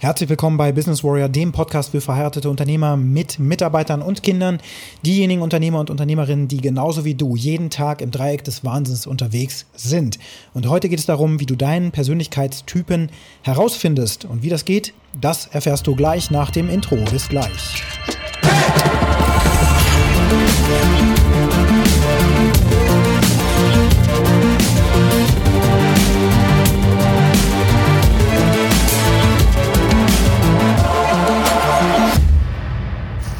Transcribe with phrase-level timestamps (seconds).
[0.00, 4.60] Herzlich willkommen bei Business Warrior, dem Podcast für verheiratete Unternehmer mit Mitarbeitern und Kindern.
[5.04, 9.66] Diejenigen Unternehmer und Unternehmerinnen, die genauso wie du jeden Tag im Dreieck des Wahnsinns unterwegs
[9.74, 10.20] sind.
[10.54, 13.10] Und heute geht es darum, wie du deinen Persönlichkeitstypen
[13.42, 14.24] herausfindest.
[14.24, 16.94] Und wie das geht, das erfährst du gleich nach dem Intro.
[17.10, 17.82] Bis gleich.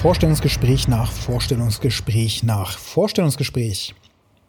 [0.09, 3.95] Vorstellungsgespräch nach Vorstellungsgespräch nach Vorstellungsgespräch.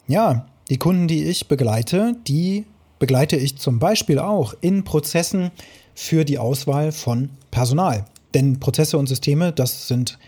[0.08, 2.64] Ja, die Kunden, die ich begleite, die
[2.98, 5.50] begleite ich zum Beispiel auch in Prozessen
[5.94, 8.06] für die Auswahl von Personal.
[8.32, 10.18] Denn Prozesse und Systeme, das sind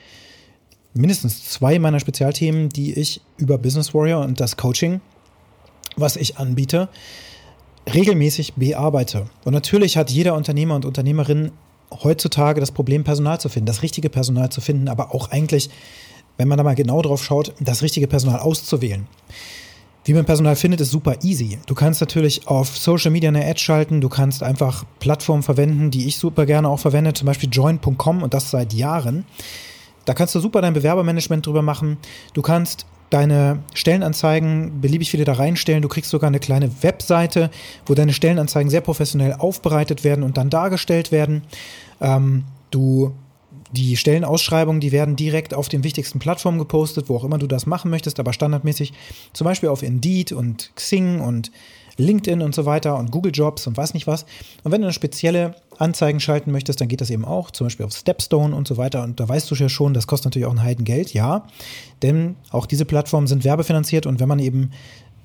[0.92, 5.00] mindestens zwei meiner Spezialthemen, die ich über Business Warrior und das Coaching,
[5.96, 6.90] was ich anbiete,
[7.94, 9.30] regelmäßig bearbeite.
[9.46, 11.52] Und natürlich hat jeder Unternehmer und Unternehmerin
[12.02, 15.70] heutzutage das Problem, Personal zu finden, das richtige Personal zu finden, aber auch eigentlich,
[16.36, 19.06] wenn man da mal genau drauf schaut, das richtige Personal auszuwählen.
[20.04, 21.58] Wie man Personal findet, ist super easy.
[21.66, 26.08] Du kannst natürlich auf Social Media eine Ad schalten, du kannst einfach Plattformen verwenden, die
[26.08, 29.24] ich super gerne auch verwende, zum Beispiel join.com und das seit Jahren.
[30.04, 31.98] Da kannst du super dein Bewerbermanagement drüber machen.
[32.34, 35.82] Du kannst deine Stellenanzeigen beliebig viele da reinstellen.
[35.82, 37.50] Du kriegst sogar eine kleine Webseite,
[37.86, 41.42] wo deine Stellenanzeigen sehr professionell aufbereitet werden und dann dargestellt werden.
[42.00, 43.12] Ähm, du
[43.72, 47.66] die Stellenausschreibungen, die werden direkt auf den wichtigsten Plattformen gepostet, wo auch immer du das
[47.66, 48.92] machen möchtest, aber standardmäßig
[49.32, 51.50] zum Beispiel auf Indeed und Xing und
[51.96, 54.24] LinkedIn und so weiter und Google Jobs und weiß nicht was.
[54.64, 57.92] Und wenn du spezielle Anzeigen schalten möchtest, dann geht das eben auch, zum Beispiel auf
[57.92, 59.02] Stepstone und so weiter.
[59.02, 61.46] Und da weißt du ja schon, das kostet natürlich auch ein Heidengeld, ja.
[62.02, 64.70] Denn auch diese Plattformen sind werbefinanziert und wenn man eben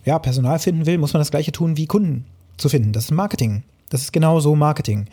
[0.06, 2.26] ja, Personal finden will, muss man das gleiche tun, wie Kunden
[2.58, 2.94] zu finden.
[2.94, 3.64] Das ist Marketing.
[3.90, 5.08] Das ist genau so Marketing.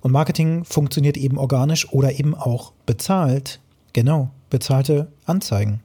[0.00, 3.60] Und Marketing funktioniert eben organisch oder eben auch bezahlt.
[3.92, 5.80] Genau, bezahlte Anzeigen.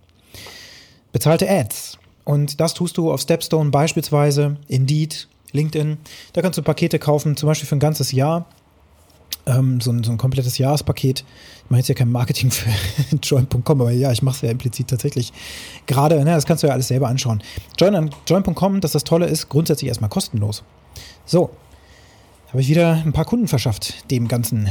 [1.11, 1.97] Bezahlte Ads.
[2.25, 5.97] Und das tust du auf Stepstone beispielsweise, Indeed, LinkedIn.
[6.33, 8.45] Da kannst du Pakete kaufen, zum Beispiel für ein ganzes Jahr.
[9.45, 11.25] Ähm, so, ein, so ein komplettes Jahrespaket.
[11.65, 12.69] Ich mache jetzt ja kein Marketing für
[13.21, 15.33] Join.com, aber ja, ich mache es ja implizit tatsächlich.
[15.85, 17.43] Gerade, ne, das kannst du ja alles selber anschauen.
[17.77, 20.63] Join, Join.com, dass das Tolle ist, grundsätzlich erstmal kostenlos.
[21.25, 21.49] So,
[22.49, 24.69] habe ich wieder ein paar Kunden verschafft, dem ganzen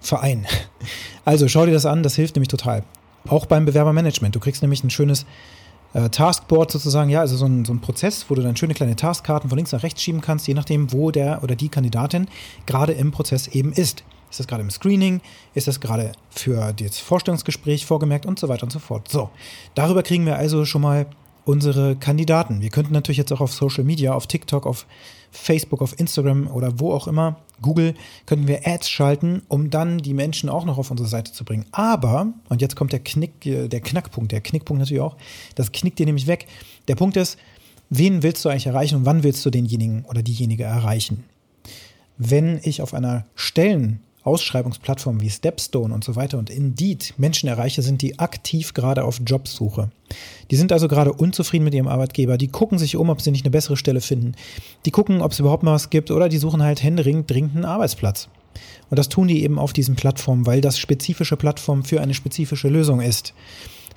[0.00, 0.46] Verein.
[1.26, 2.82] Also schau dir das an, das hilft nämlich total.
[3.28, 4.34] Auch beim Bewerbermanagement.
[4.34, 5.26] Du kriegst nämlich ein schönes
[5.92, 8.96] äh, Taskboard sozusagen, ja, also so ein, so ein Prozess, wo du dann schöne kleine
[8.96, 12.28] Taskkarten von links nach rechts schieben kannst, je nachdem, wo der oder die Kandidatin
[12.66, 14.04] gerade im Prozess eben ist.
[14.30, 15.20] Ist das gerade im Screening?
[15.54, 19.10] Ist das gerade für das Vorstellungsgespräch vorgemerkt und so weiter und so fort.
[19.10, 19.30] So,
[19.74, 21.06] darüber kriegen wir also schon mal
[21.50, 22.60] unsere Kandidaten.
[22.60, 24.86] Wir könnten natürlich jetzt auch auf Social Media, auf TikTok, auf
[25.32, 27.94] Facebook, auf Instagram oder wo auch immer, Google,
[28.26, 31.66] könnten wir Ads schalten, um dann die Menschen auch noch auf unsere Seite zu bringen.
[31.72, 35.16] Aber, und jetzt kommt der Knick, äh, der Knackpunkt, der Knickpunkt natürlich auch,
[35.56, 36.46] das knickt dir nämlich weg.
[36.88, 37.36] Der Punkt ist,
[37.90, 41.24] wen willst du eigentlich erreichen und wann willst du denjenigen oder diejenige erreichen?
[42.16, 47.82] Wenn ich auf einer Stellen Ausschreibungsplattformen wie Stepstone und so weiter und Indeed Menschen erreiche,
[47.82, 49.90] sind die aktiv gerade auf Jobsuche.
[50.50, 52.36] Die sind also gerade unzufrieden mit ihrem Arbeitgeber.
[52.36, 54.34] Die gucken sich um, ob sie nicht eine bessere Stelle finden.
[54.84, 57.64] Die gucken, ob es überhaupt mal was gibt oder die suchen halt händeringend dringend einen
[57.64, 58.28] Arbeitsplatz.
[58.90, 62.68] Und das tun die eben auf diesen Plattformen, weil das spezifische Plattform für eine spezifische
[62.68, 63.34] Lösung ist.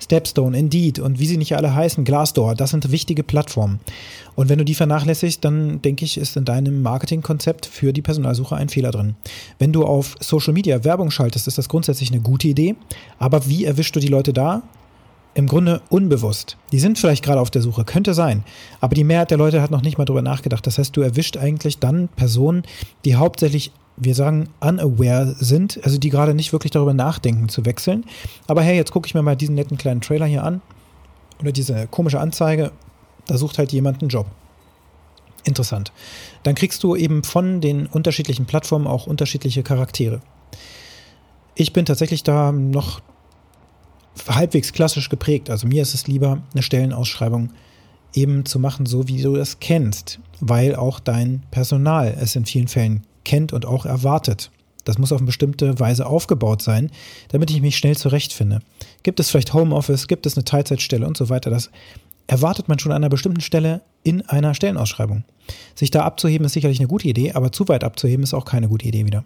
[0.00, 3.80] Stepstone, Indeed und wie sie nicht alle heißen, Glassdoor, das sind wichtige Plattformen.
[4.34, 8.56] Und wenn du die vernachlässigst, dann denke ich, ist in deinem Marketingkonzept für die Personalsuche
[8.56, 9.14] ein Fehler drin.
[9.58, 12.74] Wenn du auf Social Media Werbung schaltest, ist das grundsätzlich eine gute Idee.
[13.18, 14.62] Aber wie erwischst du die Leute da?
[15.36, 16.56] Im Grunde unbewusst.
[16.70, 18.44] Die sind vielleicht gerade auf der Suche, könnte sein.
[18.80, 20.64] Aber die Mehrheit der Leute hat noch nicht mal drüber nachgedacht.
[20.64, 22.62] Das heißt, du erwischt eigentlich dann Personen,
[23.04, 28.04] die hauptsächlich wir sagen, unaware sind, also die gerade nicht wirklich darüber nachdenken zu wechseln.
[28.46, 30.62] Aber hey, jetzt gucke ich mir mal diesen netten kleinen Trailer hier an
[31.40, 32.72] oder diese komische Anzeige,
[33.26, 34.26] da sucht halt jemand einen Job.
[35.44, 35.92] Interessant.
[36.42, 40.20] Dann kriegst du eben von den unterschiedlichen Plattformen auch unterschiedliche Charaktere.
[41.54, 43.00] Ich bin tatsächlich da noch
[44.28, 45.50] halbwegs klassisch geprägt.
[45.50, 47.50] Also mir ist es lieber, eine Stellenausschreibung
[48.14, 52.68] eben zu machen, so wie du das kennst, weil auch dein Personal es in vielen
[52.68, 54.50] Fällen kennt und auch erwartet.
[54.84, 56.90] Das muss auf eine bestimmte Weise aufgebaut sein,
[57.28, 58.60] damit ich mich schnell zurechtfinde.
[59.02, 61.48] Gibt es vielleicht Homeoffice, gibt es eine Teilzeitstelle und so weiter.
[61.50, 61.70] Das
[62.26, 65.24] erwartet man schon an einer bestimmten Stelle in einer Stellenausschreibung.
[65.74, 68.68] Sich da abzuheben ist sicherlich eine gute Idee, aber zu weit abzuheben ist auch keine
[68.68, 69.24] gute Idee wieder.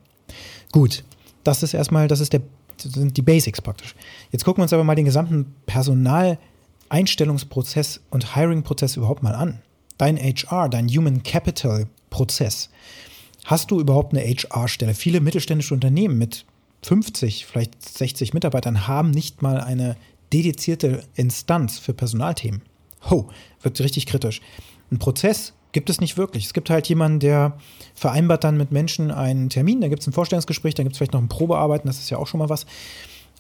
[0.73, 1.05] Gut,
[1.45, 2.41] das ist erstmal, das ist der,
[2.81, 3.95] sind die Basics praktisch.
[4.31, 9.61] Jetzt gucken wir uns aber mal den gesamten Personaleinstellungsprozess und Hiring-Prozess überhaupt mal an.
[9.97, 12.71] Dein HR, dein Human Capital Prozess.
[13.49, 14.93] Hast du überhaupt eine HR-Stelle?
[14.93, 16.45] Viele mittelständische Unternehmen mit
[16.83, 19.97] 50, vielleicht 60 Mitarbeitern haben nicht mal eine
[20.35, 22.61] dedizierte Instanz für Personalthemen.
[23.09, 23.31] Ho,
[23.63, 24.43] wird richtig kritisch.
[24.93, 26.45] Ein Prozess gibt es nicht wirklich.
[26.45, 27.57] Es gibt halt jemanden, der
[27.95, 31.15] vereinbart dann mit Menschen einen Termin, da gibt es ein Vorstellungsgespräch, dann gibt es vielleicht
[31.15, 32.67] noch ein Probearbeiten, das ist ja auch schon mal was.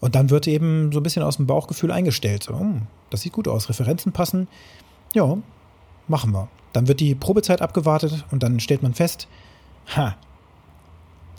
[0.01, 2.45] Und dann wird eben so ein bisschen aus dem Bauchgefühl eingestellt.
[2.45, 4.49] So, hm, das sieht gut aus, Referenzen passen.
[5.13, 5.37] Ja,
[6.07, 6.49] machen wir.
[6.73, 9.29] Dann wird die Probezeit abgewartet und dann stellt man fest,
[9.97, 10.17] ha,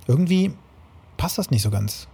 [0.07, 0.53] irgendwie
[1.17, 2.07] passt das nicht so ganz.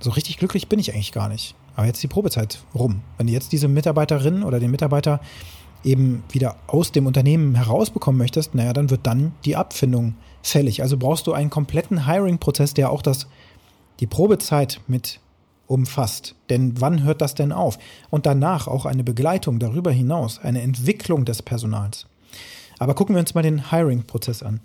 [0.00, 1.54] So richtig glücklich bin ich eigentlich gar nicht.
[1.74, 3.02] Aber jetzt ist die Probezeit rum.
[3.18, 5.20] Wenn du jetzt diese Mitarbeiterin oder den Mitarbeiter
[5.84, 10.82] eben wieder aus dem Unternehmen herausbekommen möchtest, naja, dann wird dann die Abfindung fällig.
[10.82, 13.26] Also brauchst du einen kompletten Hiring-Prozess, der auch das,
[14.00, 15.20] die Probezeit mit
[15.66, 16.34] umfasst.
[16.48, 17.78] Denn wann hört das denn auf?
[18.10, 22.06] Und danach auch eine Begleitung darüber hinaus, eine Entwicklung des Personals.
[22.78, 24.60] Aber gucken wir uns mal den Hiring-Prozess an.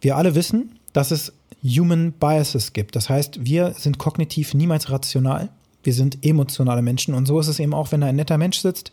[0.00, 2.96] Wir alle wissen, dass es Human Biases gibt.
[2.96, 5.48] Das heißt, wir sind kognitiv niemals rational.
[5.82, 7.14] Wir sind emotionale Menschen.
[7.14, 8.92] Und so ist es eben auch, wenn da ein netter Mensch sitzt,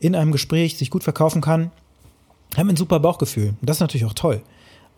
[0.00, 1.70] in einem Gespräch sich gut verkaufen kann,
[2.56, 3.54] haben ein super Bauchgefühl.
[3.62, 4.42] Das ist natürlich auch toll.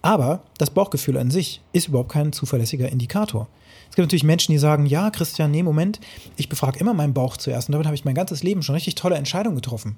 [0.02, 3.48] Aber das Bauchgefühl an sich ist überhaupt kein zuverlässiger Indikator.
[3.88, 6.00] Es gibt natürlich Menschen, die sagen, ja, Christian, nee, Moment,
[6.36, 8.94] ich befrage immer meinen Bauch zuerst und damit habe ich mein ganzes Leben schon richtig
[8.94, 9.96] tolle Entscheidungen getroffen.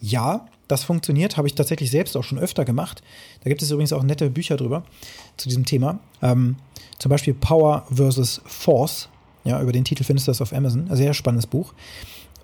[0.00, 3.02] Ja, das funktioniert, habe ich tatsächlich selbst auch schon öfter gemacht.
[3.42, 4.82] Da gibt es übrigens auch nette Bücher drüber
[5.36, 6.00] zu diesem Thema.
[6.22, 6.56] Ähm,
[6.98, 9.08] zum Beispiel Power versus Force.
[9.44, 10.90] Ja, über den Titel findest du das auf Amazon.
[10.90, 11.72] Ein sehr spannendes Buch.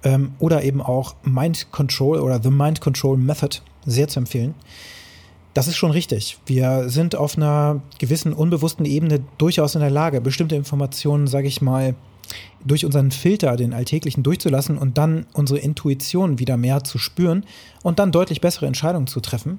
[0.05, 4.55] Ähm, oder eben auch Mind Control oder The Mind Control Method, sehr zu empfehlen.
[5.55, 6.39] Das ist schon richtig.
[6.47, 11.61] Wir sind auf einer gewissen unbewussten Ebene durchaus in der Lage, bestimmte Informationen, sage ich
[11.61, 11.95] mal,
[12.65, 17.45] durch unseren Filter, den alltäglichen, durchzulassen und dann unsere Intuition wieder mehr zu spüren
[17.83, 19.59] und dann deutlich bessere Entscheidungen zu treffen.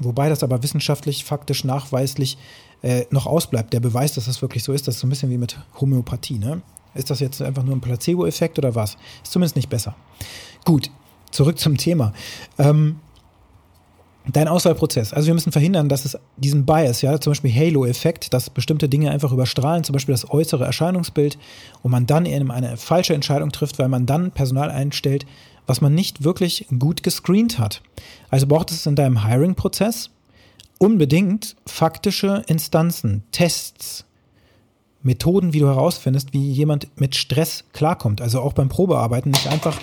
[0.00, 2.36] Wobei das aber wissenschaftlich, faktisch, nachweislich
[2.82, 3.72] äh, noch ausbleibt.
[3.72, 6.38] Der Beweis, dass das wirklich so ist, das ist so ein bisschen wie mit Homöopathie.
[6.38, 6.62] Ne?
[6.94, 8.96] Ist das jetzt einfach nur ein Placebo-Effekt oder was?
[9.22, 9.94] Ist zumindest nicht besser.
[10.64, 10.90] Gut,
[11.30, 12.12] zurück zum Thema.
[12.58, 12.96] Ähm,
[14.32, 15.12] dein Auswahlprozess.
[15.12, 19.10] Also wir müssen verhindern, dass es diesen Bias, ja, zum Beispiel Halo-Effekt, dass bestimmte Dinge
[19.10, 21.38] einfach überstrahlen, zum Beispiel das äußere Erscheinungsbild
[21.82, 25.26] und man dann eben eine falsche Entscheidung trifft, weil man dann Personal einstellt,
[25.66, 27.82] was man nicht wirklich gut gescreent hat.
[28.30, 30.10] Also braucht es in deinem Hiring-Prozess
[30.78, 34.04] unbedingt faktische Instanzen, Tests,
[35.02, 38.22] Methoden, wie du herausfindest, wie jemand mit Stress klarkommt.
[38.22, 39.78] Also auch beim Probearbeiten nicht einfach,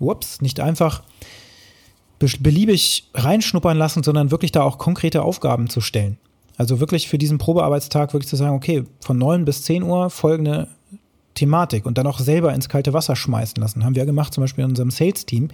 [0.00, 1.02] whoops, nicht einfach
[2.18, 6.18] beliebig reinschnuppern lassen, sondern wirklich da auch konkrete Aufgaben zu stellen.
[6.56, 10.68] Also wirklich für diesen Probearbeitstag wirklich zu sagen, okay, von 9 bis 10 Uhr folgende
[11.34, 13.84] Thematik und dann auch selber ins kalte Wasser schmeißen lassen.
[13.84, 15.48] Haben wir gemacht, zum Beispiel in unserem Sales-Team,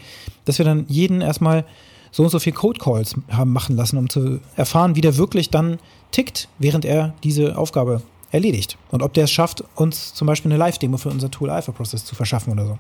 [0.44, 1.64] dass wir dann jeden erstmal
[2.12, 5.50] so und so viel Code Calls haben machen lassen, um zu erfahren, wie der wirklich
[5.50, 5.78] dann
[6.10, 8.76] tickt, während er diese Aufgabe erledigt.
[8.90, 12.04] Und ob der es schafft, uns zum Beispiel eine Live-Demo für unser Tool Alpha Process
[12.04, 12.78] zu verschaffen oder so.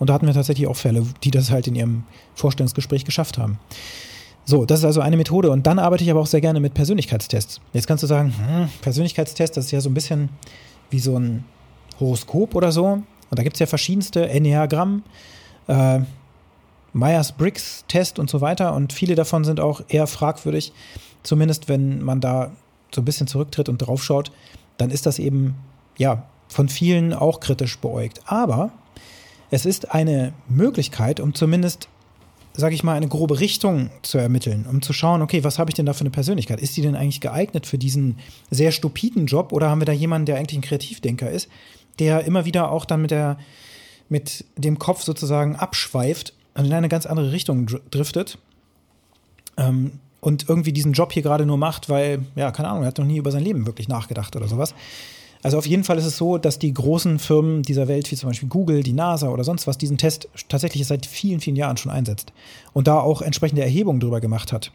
[0.00, 2.04] Und da hatten wir tatsächlich auch Fälle, die das halt in ihrem
[2.34, 3.60] Vorstellungsgespräch geschafft haben.
[4.46, 5.50] So, das ist also eine Methode.
[5.50, 7.60] Und dann arbeite ich aber auch sehr gerne mit Persönlichkeitstests.
[7.74, 10.30] Jetzt kannst du sagen, hm, Persönlichkeitstest, das ist ja so ein bisschen
[10.88, 11.44] wie so ein
[12.00, 12.84] Horoskop oder so.
[12.86, 15.02] Und da gibt es ja verschiedenste Enneagramm,
[15.68, 16.00] äh,
[16.94, 18.74] Myers-Briggs-Test und so weiter.
[18.74, 20.72] Und viele davon sind auch eher fragwürdig.
[21.22, 22.52] Zumindest wenn man da
[22.92, 24.32] so ein bisschen zurücktritt und draufschaut,
[24.78, 25.56] dann ist das eben,
[25.98, 28.22] ja, von vielen auch kritisch beäugt.
[28.24, 28.72] Aber
[29.50, 31.88] es ist eine Möglichkeit, um zumindest,
[32.52, 35.74] sage ich mal, eine grobe Richtung zu ermitteln, um zu schauen, okay, was habe ich
[35.74, 36.60] denn da für eine Persönlichkeit?
[36.60, 38.18] Ist die denn eigentlich geeignet für diesen
[38.50, 41.48] sehr stupiden Job oder haben wir da jemanden, der eigentlich ein Kreativdenker ist,
[41.98, 43.38] der immer wieder auch dann mit der
[44.08, 48.38] mit dem Kopf sozusagen abschweift und in eine ganz andere Richtung driftet
[49.56, 52.98] ähm, und irgendwie diesen Job hier gerade nur macht, weil, ja, keine Ahnung, er hat
[52.98, 54.74] noch nie über sein Leben wirklich nachgedacht oder sowas.
[55.42, 58.28] Also auf jeden Fall ist es so, dass die großen Firmen dieser Welt, wie zum
[58.28, 61.90] Beispiel Google, die NASA oder sonst was, diesen Test tatsächlich seit vielen, vielen Jahren schon
[61.90, 62.32] einsetzt
[62.72, 64.70] und da auch entsprechende Erhebungen drüber gemacht hat.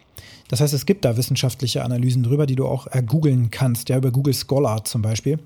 [0.47, 4.11] Das heißt, es gibt da wissenschaftliche Analysen drüber, die du auch ergoogeln kannst, ja, über
[4.11, 5.39] Google Scholar zum Beispiel.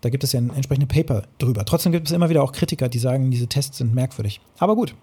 [0.00, 1.64] Da gibt es ja ein entsprechendes Paper drüber.
[1.64, 4.40] Trotzdem gibt es immer wieder auch Kritiker, die sagen, diese Tests sind merkwürdig.
[4.58, 4.94] Aber gut,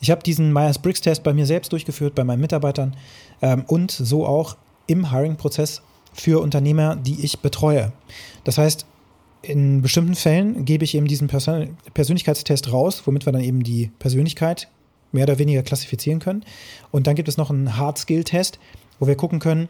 [0.00, 2.96] ich habe diesen Myers-Briggs-Test bei mir selbst durchgeführt, bei meinen Mitarbeitern
[3.42, 4.56] ähm, und so auch
[4.86, 5.82] im Hiring-Prozess
[6.12, 7.92] für Unternehmer, die ich betreue.
[8.44, 8.86] Das heißt,
[9.48, 13.90] in bestimmten Fällen gebe ich eben diesen Persön Persönlichkeitstest raus, womit wir dann eben die
[13.98, 14.68] Persönlichkeit
[15.12, 16.44] mehr oder weniger klassifizieren können.
[16.90, 18.58] Und dann gibt es noch einen Hard-Skill-Test,
[18.98, 19.68] wo wir gucken können,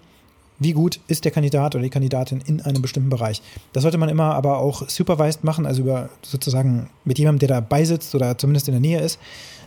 [0.59, 3.43] wie gut ist der Kandidat oder die Kandidatin in einem bestimmten Bereich.
[3.73, 7.85] Das sollte man immer aber auch supervised machen, also über sozusagen mit jemandem, der dabei
[7.85, 9.19] sitzt oder zumindest in der Nähe ist.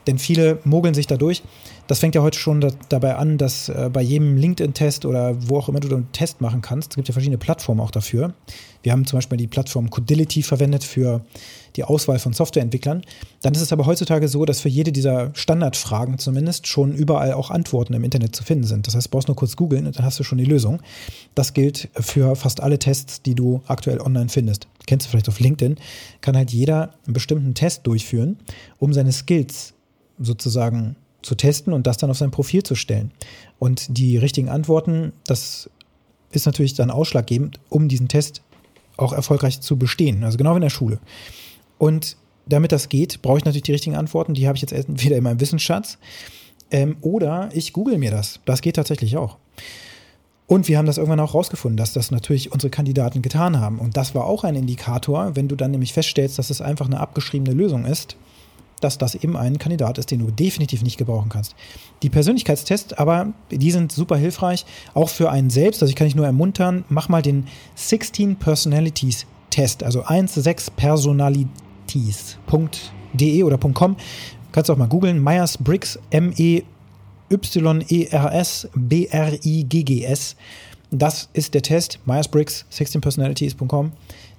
[0.08, 1.44] Denn viele mogeln sich dadurch.
[1.90, 5.58] Das fängt ja heute schon da, dabei an, dass äh, bei jedem LinkedIn-Test oder wo
[5.58, 8.36] auch immer du einen Test machen kannst, es gibt ja verschiedene Plattformen auch dafür.
[8.84, 11.26] Wir haben zum Beispiel die Plattform Codility verwendet für
[11.76, 13.02] die Auswahl von Softwareentwicklern.
[13.42, 17.50] Dann ist es aber heutzutage so, dass für jede dieser Standardfragen zumindest schon überall auch
[17.50, 18.86] Antworten im Internet zu finden sind.
[18.86, 20.84] Das heißt, du brauchst nur kurz googeln und dann hast du schon die Lösung.
[21.34, 24.68] Das gilt für fast alle Tests, die du aktuell online findest.
[24.86, 25.78] Kennst du vielleicht auf LinkedIn,
[26.22, 28.38] kann halt jeder einen bestimmten Test durchführen,
[28.78, 29.74] um seine Skills
[30.20, 33.12] sozusagen zu testen und das dann auf sein Profil zu stellen.
[33.58, 35.70] Und die richtigen Antworten, das
[36.32, 38.42] ist natürlich dann ausschlaggebend, um diesen Test
[38.98, 40.24] auch erfolgreich zu bestehen.
[40.24, 41.00] Also genau wie in der Schule.
[41.78, 44.34] Und damit das geht, brauche ich natürlich die richtigen Antworten.
[44.34, 45.98] Die habe ich jetzt entweder in meinem Wissensschatz
[46.72, 48.40] ähm, oder ich google mir das.
[48.46, 49.38] Das geht tatsächlich auch.
[50.48, 53.78] Und wir haben das irgendwann auch rausgefunden, dass das natürlich unsere Kandidaten getan haben.
[53.78, 57.00] Und das war auch ein Indikator, wenn du dann nämlich feststellst, dass es einfach eine
[57.00, 58.18] abgeschriebene Lösung ist,
[58.84, 61.56] dass das eben ein Kandidat ist, den du definitiv nicht gebrauchen kannst.
[62.04, 65.82] Die Persönlichkeitstests, aber die sind super hilfreich, auch für einen selbst.
[65.82, 73.44] Also ich kann dich nur ermuntern, mach mal den 16 Personalities Test, also 16 Personalities.de
[73.44, 73.96] oder .com.
[74.52, 75.24] Kannst du auch mal googeln.
[75.24, 77.38] Myers-Briggs, M-E-Y-E-R-S,
[78.76, 80.36] B-R-I-G-G-S.
[80.92, 83.92] Das ist der Test, Myers-Briggs, 16personalities.com.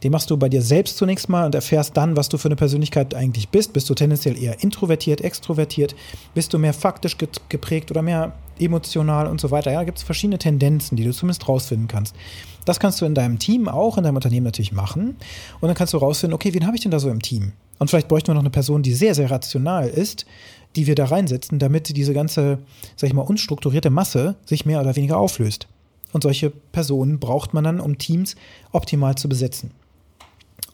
[0.02, 2.57] Den machst du bei dir selbst zunächst mal und erfährst dann, was du für eine
[2.57, 3.73] Persönlichkeit eigentlich bist.
[3.73, 5.95] Bist du tendenziell eher introvertiert, extrovertiert?
[6.35, 7.16] Bist du mehr faktisch
[7.49, 9.71] geprägt oder mehr emotional und so weiter?
[9.71, 12.16] Ja, da gibt es verschiedene Tendenzen, die du zumindest rausfinden kannst.
[12.64, 15.16] Das kannst du in deinem Team auch, in deinem Unternehmen natürlich machen.
[15.61, 17.52] Und dann kannst du rausfinden, okay, wen habe ich denn da so im Team?
[17.78, 20.26] Und vielleicht bräuchten wir noch eine Person, die sehr, sehr rational ist,
[20.75, 22.59] die wir da reinsetzen, damit diese ganze,
[22.97, 25.69] sag ich mal, unstrukturierte Masse sich mehr oder weniger auflöst.
[26.12, 28.37] Und solche Personen braucht man dann, um Teams
[28.73, 29.73] optimal zu besetzen.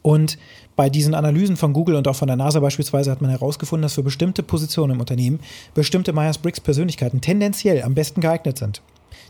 [0.02, 0.38] Und
[0.76, 3.94] bei diesen Analysen von Google und auch von der NASA beispielsweise hat man herausgefunden, dass
[3.94, 5.40] für bestimmte Positionen im Unternehmen
[5.74, 8.82] bestimmte Myers-Briggs-Persönlichkeiten tendenziell am besten geeignet sind.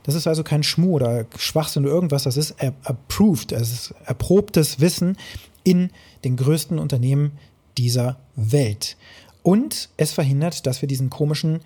[0.02, 4.78] Das ist also kein Schmuh oder Schwachsinn oder irgendwas, das ist approved, das ist erprobtes
[4.78, 5.16] Wissen
[5.64, 5.90] in
[6.24, 7.32] den größten Unternehmen
[7.78, 8.96] dieser Welt.
[9.42, 11.60] Und es verhindert, dass wir diesen komischen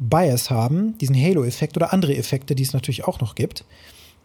[0.00, 3.64] Bias haben, diesen Halo-Effekt oder andere Effekte, die es natürlich auch noch gibt,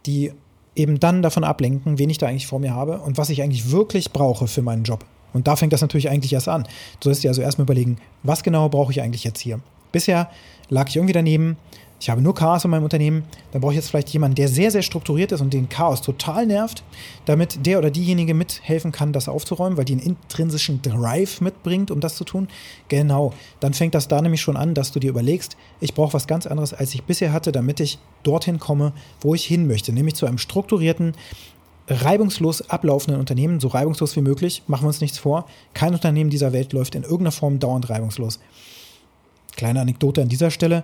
[0.06, 0.32] die
[0.76, 3.72] eben dann davon ablenken, wen ich da eigentlich vor mir habe und was ich eigentlich
[3.72, 5.06] wirklich brauche für meinen Job.
[5.34, 6.64] Und da fängt das natürlich eigentlich erst an.
[6.64, 9.60] Du sollst dir also erstmal überlegen, was genau brauche ich eigentlich jetzt hier?
[9.92, 10.30] Bisher
[10.70, 11.58] lag ich irgendwie daneben,
[12.06, 14.70] ich habe nur Chaos in meinem Unternehmen, dann brauche ich jetzt vielleicht jemanden, der sehr,
[14.70, 16.84] sehr strukturiert ist und den Chaos total nervt,
[17.26, 22.02] damit der oder diejenige mithelfen kann, das aufzuräumen, weil die einen intrinsischen Drive mitbringt, um
[22.02, 22.48] das zu tun.
[22.90, 26.28] Genau, dann fängt das da nämlich schon an, dass du dir überlegst, ich brauche was
[26.28, 30.14] ganz anderes, als ich bisher hatte, damit ich dorthin komme, wo ich hin möchte, nämlich
[30.14, 31.14] zu einem strukturierten,
[31.88, 35.48] reibungslos ablaufenden Unternehmen, so reibungslos wie möglich, machen wir uns nichts vor.
[35.74, 38.40] Kein Unternehmen dieser Welt läuft in irgendeiner Form dauernd reibungslos.
[39.56, 40.84] Kleine Anekdote an dieser Stelle.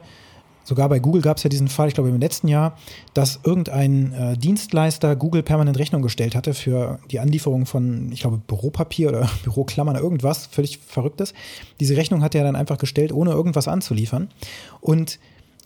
[0.64, 2.78] Sogar bei Google gab es ja diesen Fall, ich glaube im letzten Jahr,
[3.14, 8.38] dass irgendein äh, Dienstleister Google permanent Rechnung gestellt hatte für die Anlieferung von, ich glaube,
[8.38, 11.34] Büropapier oder Büroklammern oder irgendwas, völlig Verrücktes.
[11.80, 14.30] Diese Rechnung hat er dann einfach gestellt, ohne irgendwas anzuliefern.
[14.80, 15.20] Und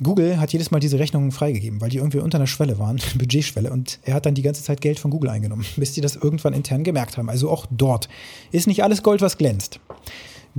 [0.04, 3.72] Google hat jedes Mal diese Rechnungen freigegeben, weil die irgendwie unter einer Schwelle waren, Budgetschwelle.
[3.72, 6.54] Und er hat dann die ganze Zeit Geld von Google eingenommen, bis die das irgendwann
[6.54, 7.30] intern gemerkt haben.
[7.30, 8.10] Also auch dort
[8.52, 9.80] ist nicht alles Gold, was glänzt.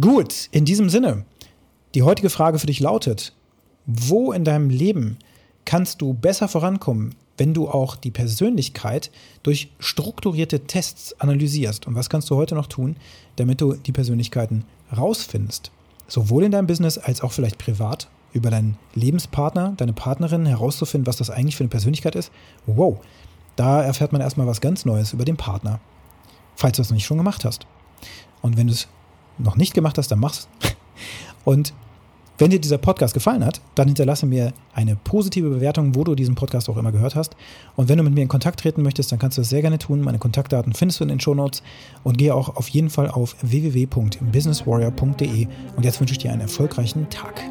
[0.00, 1.24] Gut, in diesem Sinne,
[1.94, 3.34] die heutige Frage für dich lautet,
[3.86, 5.16] wo in deinem Leben
[5.64, 9.10] kannst du besser vorankommen, wenn du auch die Persönlichkeit
[9.42, 11.86] durch strukturierte Tests analysierst?
[11.86, 12.96] Und was kannst du heute noch tun,
[13.36, 14.64] damit du die Persönlichkeiten
[14.96, 15.70] rausfindest?
[16.08, 21.16] Sowohl in deinem Business als auch vielleicht privat über deinen Lebenspartner, deine Partnerin herauszufinden, was
[21.16, 22.30] das eigentlich für eine Persönlichkeit ist.
[22.66, 23.00] Wow,
[23.56, 25.80] da erfährt man erstmal was ganz Neues über den Partner.
[26.54, 27.66] Falls du es noch nicht schon gemacht hast.
[28.42, 28.88] Und wenn du es
[29.38, 30.48] noch nicht gemacht hast, dann mach's.
[31.44, 31.72] Und
[32.38, 36.34] wenn dir dieser Podcast gefallen hat, dann hinterlasse mir eine positive Bewertung, wo du diesen
[36.34, 37.36] Podcast auch immer gehört hast.
[37.76, 39.78] Und wenn du mit mir in Kontakt treten möchtest, dann kannst du das sehr gerne
[39.78, 40.00] tun.
[40.00, 41.62] Meine Kontaktdaten findest du in den Show Notes
[42.04, 45.46] und gehe auch auf jeden Fall auf www.businesswarrior.de.
[45.76, 47.42] Und jetzt wünsche ich dir einen erfolgreichen Tag.